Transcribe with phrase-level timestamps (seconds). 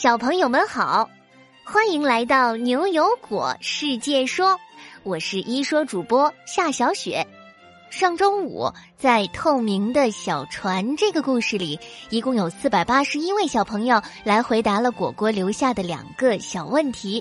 [0.00, 1.10] 小朋友们好，
[1.64, 4.56] 欢迎来到牛油果世界说，
[5.02, 7.26] 我是一说主播夏小雪。
[7.90, 11.80] 上周五，在透明的小船这个故事里，
[12.10, 17.20] 一共有四百八十一位小朋友来回答了果果留下的两个小问题。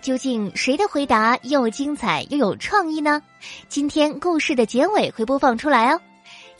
[0.00, 3.20] 究竟谁的回答又精彩又有创意呢？
[3.68, 6.00] 今天故事的结尾会播放出来哦。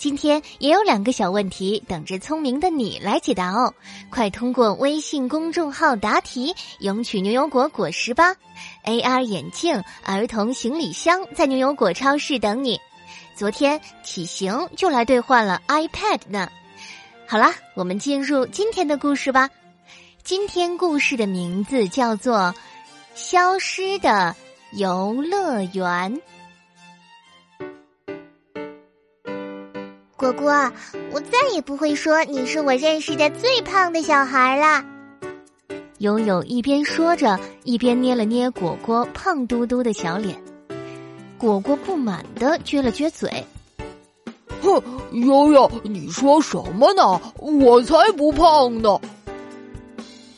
[0.02, 3.72] 今天也有两个小问题等着聪明的你来解答哦，
[4.10, 8.34] 快通过微信公众号答题，赢取牛油果果实吧
[8.84, 12.80] ！AR 眼镜、儿童行李箱在牛油果超市等你。
[13.36, 16.50] 昨天启行就来兑换了 iPad 呢。
[17.28, 19.48] 好啦，我们进入今天的故事吧。
[20.24, 22.38] 今天故事的名字叫做
[23.14, 24.34] 《消失的
[24.72, 26.12] 游乐园》。
[30.22, 30.72] 果果，
[31.10, 34.84] 我再也不会说你是我认识的最胖的小孩了。
[35.98, 40.40] 悠悠一边说着，一边捏了捏果果胖嘟嘟的小脸。
[41.36, 43.44] 果果不满的撅了撅嘴
[44.62, 47.20] ：“哼，悠悠，你说什么呢？
[47.38, 49.00] 我才不胖呢！”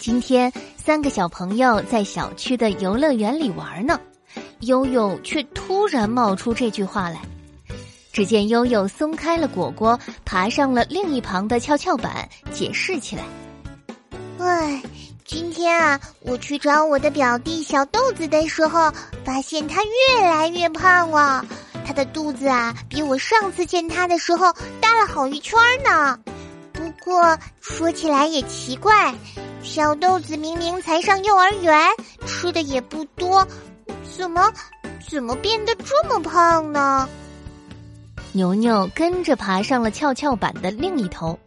[0.01, 4.01] 今天三个小朋友在小区的游乐园里玩呢，
[4.61, 7.21] 悠悠却突然冒出这句话来。
[8.15, 13.25] 只见悠悠松开了果果，爬上了另一旁的跷跷板，解释起来
[14.39, 14.81] ：“哎，
[15.25, 18.93] 今天啊，我去找我的表弟小豆子的时候，
[19.25, 21.45] 发现他越来越胖了。
[21.85, 26.17] 他的肚子啊，比我上次见他的时候大了好一圈呢。
[26.73, 29.13] 不过说起来也奇怪，
[29.61, 31.91] 小豆子明明才上幼儿园，
[32.27, 33.45] 吃的也不多，
[34.17, 34.53] 怎么
[35.11, 37.09] 怎么变得这么胖呢？”
[38.37, 41.39] 牛牛跟着爬上了跷跷板的另一头。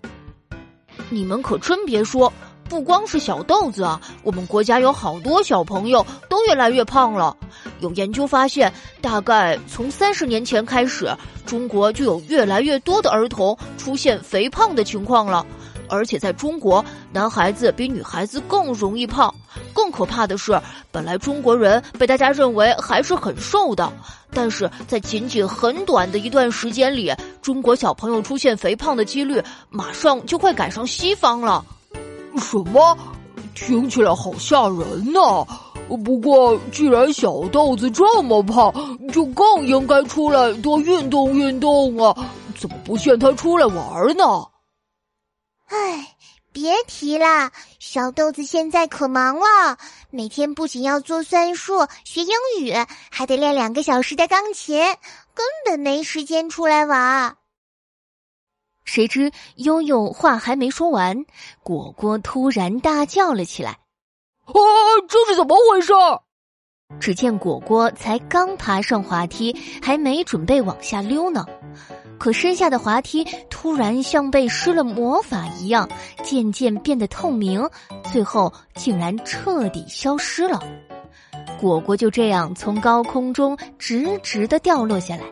[1.09, 2.31] 你们可真别说，
[2.69, 7.35] 不光是小豆子啊，我们国家有好多小朋友都越来越胖了。
[7.81, 8.71] 有研究发现，
[9.01, 11.13] 大概从三十年前开始，
[11.45, 15.45] 中国就有越来越多的儿童出现肥胖的情况了。
[15.89, 19.33] 而且在中国，男孩子比女孩子更容易胖。
[19.73, 20.57] 更可怕的是，
[20.89, 23.91] 本来中国人被大家认为还是很瘦的，
[24.37, 27.11] 但是在仅仅很短的一段时间里，
[27.41, 31.65] 中国小朋友出现肥胖的几率马上就快赶上西方了。
[32.37, 32.95] 什么？
[33.55, 35.19] 听起来好吓人呢！
[36.03, 38.71] 不过，既然小豆子这么胖，
[39.11, 42.15] 就更应该出来多运动运动啊！
[42.55, 44.23] 怎么不见他出来玩呢？
[45.69, 46.15] 唉，
[46.59, 49.77] 别提了，小豆子现在可忙了，
[50.09, 52.73] 每天不仅要做算术、学英语，
[53.11, 54.79] 还得练两个小时的钢琴，
[55.35, 57.37] 根本没时间出来玩。
[58.85, 61.27] 谁知悠悠话还没说完，
[61.61, 63.77] 果果突然大叫了起来
[64.45, 64.53] ：“啊，
[65.07, 65.93] 这是怎么回事？”
[66.99, 71.45] 只见果果才刚爬上滑梯，还没准备往下溜呢。
[72.17, 75.87] 可身下的滑梯突然像被施了魔法一样，
[76.23, 77.65] 渐渐变得透明，
[78.11, 80.61] 最后竟然彻底消失了。
[81.59, 85.23] 果果就这样从高空中直直的掉落下来，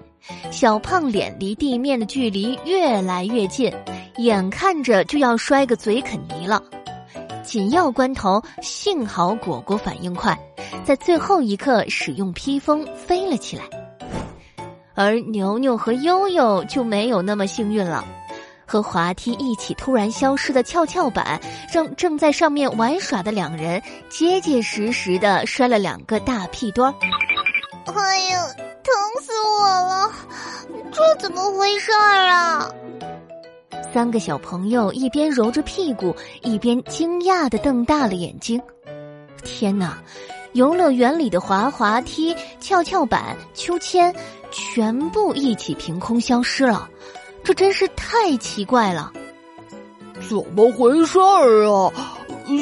[0.52, 3.72] 小胖脸离地面的距离越来越近，
[4.18, 6.64] 眼看着就要摔个嘴啃泥了。
[7.46, 10.38] 紧要关头，幸好果果反应快，
[10.84, 13.64] 在最后一刻使用披风飞了起来。
[14.96, 18.04] 而牛牛和悠悠就没有那么幸运了，
[18.66, 21.40] 和滑梯一起突然消失的跷跷板，
[21.72, 26.94] 让正在上面玩耍的两人结结实实的摔了两个大屁墩儿。
[27.86, 28.42] 哎呀，
[28.84, 30.12] 疼死我了！
[30.92, 32.70] 这怎么回事儿啊？
[33.96, 38.62] 三个小朋友一边揉着屁股，一边惊讶的瞪大了眼睛。
[39.42, 39.98] 天哪！
[40.52, 44.14] 游乐园里的滑滑梯、跷跷板、秋千。
[44.52, 46.90] 全部一起凭空消失了，
[47.42, 49.14] 这真是太奇怪了！
[50.28, 51.90] 怎么回事儿啊？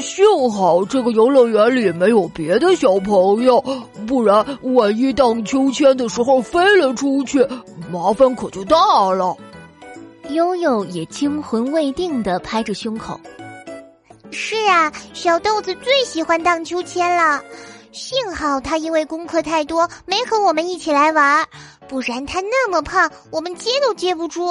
[0.04, 3.60] 幸好这个游乐园里没有别的小朋友，
[4.06, 7.44] 不然万一荡秋千的时候飞了出去，
[7.92, 8.76] 麻烦可就大
[9.16, 9.36] 了。
[10.30, 13.20] 悠悠也惊魂未定的拍着胸口
[14.32, 17.42] ：“是啊，小豆子最喜欢荡秋千了。
[17.92, 21.48] 幸好他因为功课太多，没和我们一起来玩。”
[21.88, 24.48] 不然他那么胖，我们接都接不住。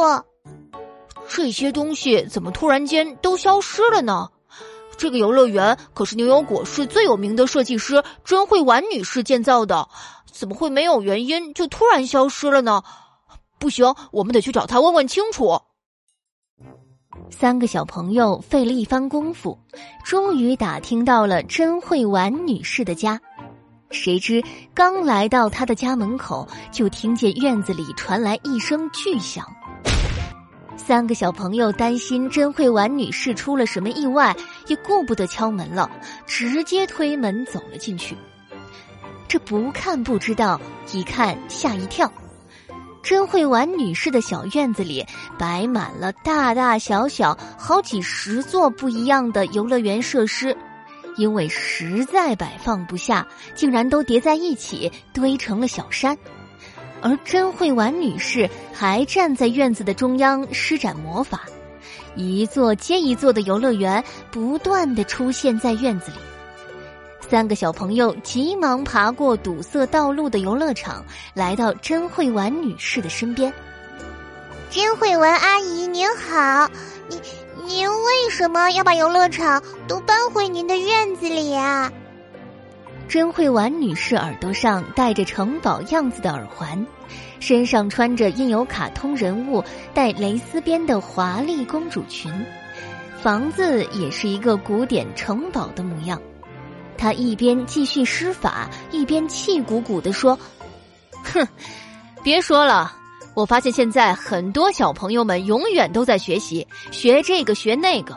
[1.27, 4.29] 这些东西怎么突然间都消失了呢？
[4.97, 9.89] 这个游乐园可是牛油果市最有名的设计师甄慧婉女士建造的，
[10.31, 12.83] 怎么会没有原因就突然消失了呢？
[13.63, 15.57] 不行，我们得去找他问问清楚。
[17.31, 19.57] 三个小朋友费了一番功夫，
[20.05, 23.21] 终于打听到了甄慧婉女士的家。
[23.93, 24.43] 谁知
[24.75, 29.47] 刚来到她的家门口，就听见院子里传来一声巨响。
[30.77, 34.35] 三个小朋友担心甄慧婉女士出了什么意外，
[34.67, 35.89] 也顾不得敲门了，
[36.27, 38.17] 直接推门走了进去。
[39.29, 40.61] 这不看不知道，
[40.93, 42.13] 一看吓一跳。
[43.03, 45.05] 甄慧婉女士的小院子里
[45.39, 50.57] 摆满了大大小小好几十座不一样的游乐园设施，
[51.17, 56.17] 因为实在摆放不下，竟然都叠在一起堆成了小山。
[57.01, 61.43] 而甄慧婉女士还站在院子的中央施展魔法，
[62.15, 66.19] 一座接一座的游乐园不断的出现在院子里。
[67.33, 71.03] 三个小朋友急忙爬过堵塞道路的游乐场，
[71.33, 73.51] 来到甄慧婉女士的身边。
[74.69, 76.69] 甄慧婉阿姨您好，
[77.09, 77.19] 您
[77.65, 81.91] 您为什么要把游乐场都搬回您的院子里啊？
[83.09, 86.87] 甄慧婉女士耳朵上戴着城堡样子的耳环，
[87.41, 89.65] 身上穿着印有卡通人物
[89.95, 92.31] 带蕾丝边的华丽公主裙，
[93.23, 96.21] 房子也是一个古典城堡的模样。
[96.97, 100.39] 他一边继续施法，一边气鼓鼓地说
[101.25, 101.47] ：“哼，
[102.23, 102.93] 别说了，
[103.35, 108.17] 我发现现在很多小朋友们永远都在学习，学这个学那个，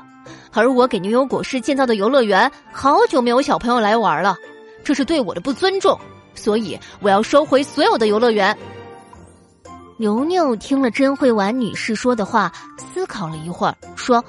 [0.54, 4.38] 而我给牛油果市建造的游乐园，好久没有小朋友来玩了，
[4.83, 6.00] 这是对我的不尊重，
[6.36, 8.56] 所以我要收回所有的游乐园。”
[9.98, 14.24] 牛牛听了甄慧婉女士说的话，思考了一会儿，说：“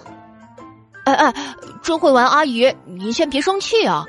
[1.04, 1.34] 哎哎，
[1.82, 4.06] 甄慧婉阿姨，您先别生气啊。”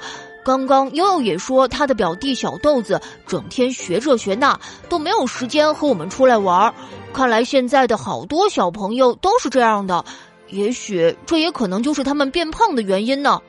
[0.48, 4.58] 刚刚悠悠也说，他的表弟小豆子整天学这学那，
[4.88, 6.74] 都没有时间和我们出来玩。
[7.12, 10.06] 看来现在的好多小朋友都是这样的，
[10.48, 13.42] 也许这也可能就是他们变胖的原因呢。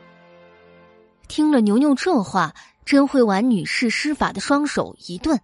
[1.29, 2.53] 听了牛牛这话，
[2.85, 5.39] 甄慧婉女士施法的双手一顿，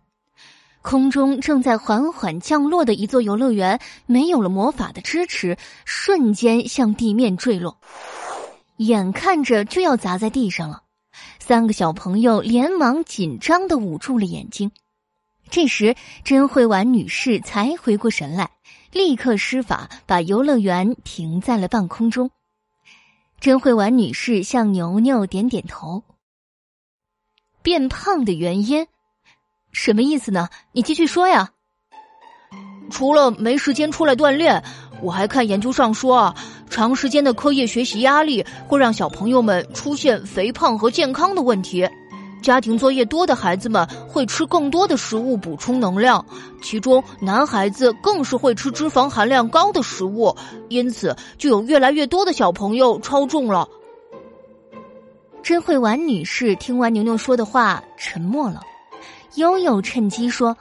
[0.83, 7.79] 空中正在缓缓降落的一座游乐园没有了魔法的支持，瞬间向地面坠落，
[8.79, 10.81] 眼看着就要砸在地上了。
[11.39, 14.71] 三个小朋友连忙紧张的捂住了眼睛。
[15.51, 15.95] 这时，
[16.25, 18.51] 甄慧婉女士才回过神来，
[18.93, 22.31] 立刻施法把游乐园停在了半空中。
[23.41, 26.03] 甄慧婉女士向牛牛点点头。
[27.63, 28.87] 变胖的原因，
[29.73, 30.49] 什么意思呢？
[30.73, 31.53] 你继续说呀。
[32.91, 34.65] 除了没时间出来锻炼。
[35.03, 36.35] 我还看研究上说啊，
[36.69, 41.89] 长时间的课业学习压力会让小朋友们出现肥胖和健康的问题。
[42.43, 46.23] 家庭作业多的孩子们会吃更多的食物补充能量，
[46.61, 50.37] 其中男孩子更是会吃脂肪含量高的食物，
[50.69, 53.67] 因此就有越来越多的小朋友超重了。
[55.43, 58.61] 甄慧婉女士听完牛牛说的话，沉默了。
[59.37, 60.55] 悠悠趁机说。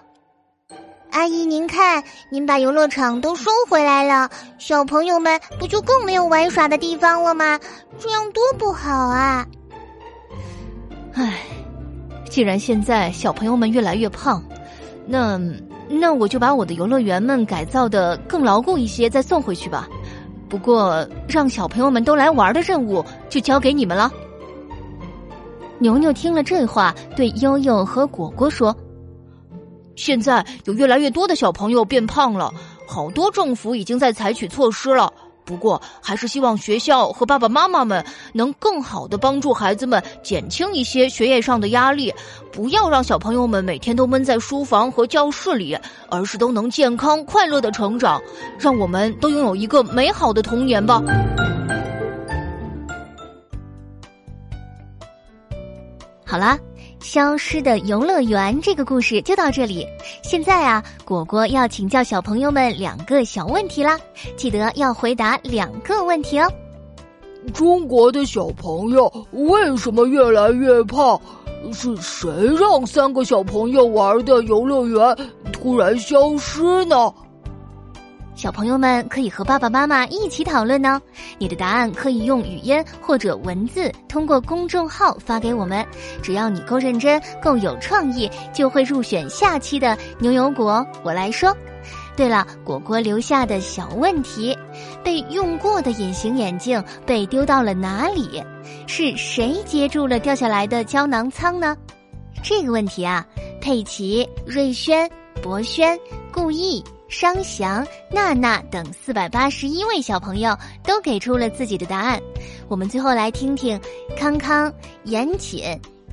[1.13, 4.27] 阿姨，您看，您把游乐场都收回来了，
[4.57, 7.59] 小朋友们不就更没有玩耍的地方了吗？
[7.99, 9.45] 这样多不好啊！
[11.13, 11.41] 唉，
[12.27, 14.43] 既然现在小朋友们越来越胖，
[15.05, 15.39] 那
[15.87, 19.87] 那我就把我的游乐园们改造的更牢固一些，再送回去吧。
[20.49, 24.11] 不过，让小朋友们都来玩的任务就交给你们了。
[25.77, 28.75] 牛牛听了这话，对悠悠和果果说。
[29.95, 32.51] 现在有越来越多的小朋友变胖了，
[32.87, 35.11] 好多政府已经在采取措施了。
[35.45, 42.13] 不过，还是希望学校和爸爸妈妈们能更好的帮助孩子们减轻一些学业上的压力，
[42.49, 45.77] 不要让小朋友们每天都闷在书房和教室里，
[46.09, 48.21] 而是都能健康快乐的成长，
[48.57, 51.03] 让我们都拥有一个美好的童年吧。
[56.25, 56.57] 好啦。
[57.03, 59.85] 消失的游乐园这个故事就到这里。
[60.23, 63.99] 现在啊，果果要请教小朋友们两个小问题啦，
[64.37, 66.49] 记得要回答两个问题哦。
[67.53, 71.19] 中国的小朋友为什么越来越胖？
[71.73, 72.29] 是谁
[72.59, 75.17] 让三个小朋友玩的游乐园
[75.51, 77.13] 突然消失呢？
[78.35, 81.01] 小朋友们可以和爸爸妈妈一起讨论呢。
[81.37, 85.85] 你的答案可以用语音或者文字通过公众号发给我们。
[86.21, 90.85] 只要你够认真、够有创意，就会入选下期的牛油果。
[91.03, 91.55] 我来说。
[92.15, 94.55] 对了，果果留下的小问题：
[95.03, 98.43] 被用过的隐形眼镜被丢到了哪里？
[98.87, 101.75] 是谁接住了掉下来的胶囊仓呢？
[102.43, 103.25] 这个问题啊，
[103.61, 105.09] 佩奇、瑞轩、
[105.41, 105.97] 博轩、
[106.31, 106.83] 顾意。
[107.13, 112.19] 商翔、娜娜等四百八十一位小朋友都给出了自己的答案。
[112.67, 113.79] 我们最后来听听
[114.17, 115.61] 康康、严谨、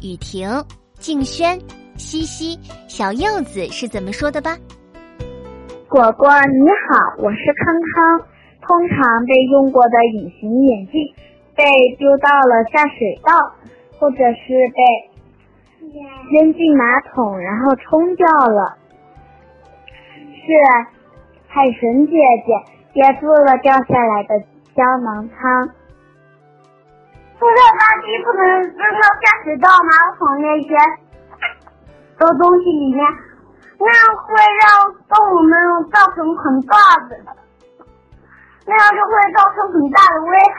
[0.02, 0.62] 雨婷、
[0.98, 1.58] 静轩、
[1.96, 2.54] 西西、
[2.86, 4.58] 小柚子是怎么说的吧。
[5.88, 8.28] 果果你好，我是康康。
[8.60, 11.00] 通常被用过的隐形眼镜
[11.56, 11.64] 被
[11.98, 13.32] 丢到了下水道，
[13.98, 15.90] 或者是被
[16.30, 18.76] 扔进马桶，然后冲掉了。
[20.50, 20.56] 是
[21.46, 22.50] 海神姐姐
[22.90, 24.40] 接住了掉下来的
[24.74, 25.68] 胶囊汤。
[27.38, 30.74] 塑料垃圾不能扔到下水道、马桶那些
[32.18, 33.00] 的东西里面，
[33.78, 35.54] 那样会让动物们
[35.94, 36.74] 造成很大
[37.06, 37.14] 的，
[38.66, 40.58] 那样就会造成很大的危害。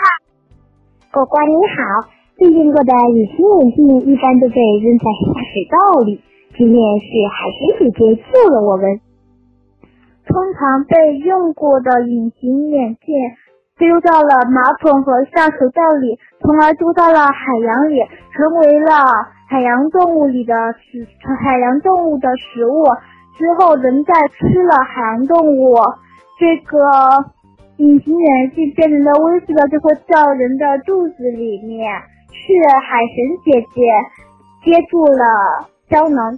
[1.12, 2.08] 果果你好，
[2.40, 6.24] 最近过的隐形眼镜一般都被扔在下水道里，
[6.56, 9.02] 今天是海神姐姐救了我们。
[10.32, 13.14] 通常被用过的隐形眼镜
[13.78, 18.00] 丢到了马桶和下水道里，从而丢到了海洋里，
[18.32, 18.94] 成为了
[19.50, 21.06] 海洋动物里的食
[21.44, 22.86] 海洋动物的食物。
[23.38, 25.76] 之后人再吃了海洋动物，
[26.40, 26.78] 这个
[27.78, 31.92] 隐形眼镜变成的微塑料就会到人的肚子里面。
[32.30, 33.82] 是海神姐姐
[34.64, 35.26] 接住了
[35.90, 36.38] 胶囊。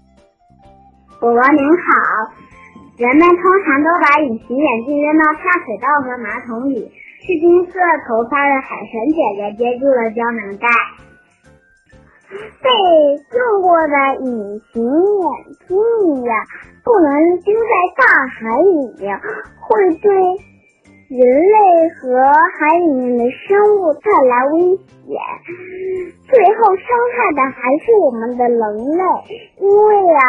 [1.20, 2.53] 宝宝您好。
[2.96, 6.92] 人们通常都把隐形眼镜扔到下水道和马桶里，
[7.26, 10.68] 是金色头发的海神姐姐接住了胶囊袋。
[12.62, 12.70] 被
[13.34, 15.26] 用过的隐形眼
[15.68, 16.34] 镜呀，
[16.84, 17.10] 不能
[17.42, 19.18] 丢在大海里面，
[19.60, 20.14] 会对
[21.10, 25.18] 人类和海里面的生物带来危险。
[26.30, 26.86] 最后伤
[27.18, 28.60] 害的还是我们的人
[28.98, 29.04] 类，
[29.60, 30.20] 因为呀。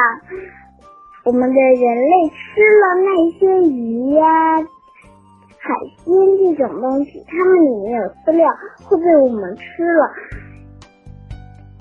[1.25, 4.25] 我们的人类吃了那些鱼呀、
[5.59, 6.05] 海鲜
[6.39, 8.47] 这种东西，它们里面有饲料，
[8.83, 10.11] 会被我们吃了。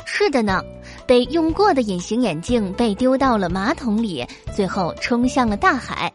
[0.06, 0.62] 是的呢，
[1.06, 6.10] 被用过的隐形眼镜被丢到了马桶里，最后冲向了大海。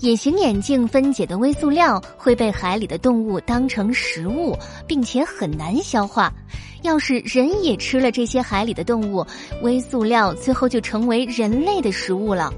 [0.00, 6.32] 隐形眼镜分解的微塑料会被海里的动物当成食物，并且很难消化。
[6.80, 9.26] 要是人也吃了这些海里的动物，
[9.62, 12.50] 微塑料最后就成为人类的食物了。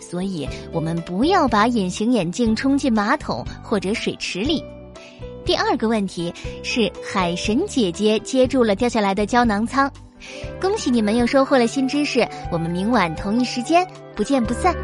[0.00, 4.64] 所以，我们不要把隐形眼镜冲进马桶或者水池里。
[5.44, 9.90] 第二个问题是，海神姐姐接住了掉下来的胶囊仓，
[10.58, 12.26] 恭喜你们又收获了新知识。
[12.50, 14.74] 我们明晚同一时间不见不散。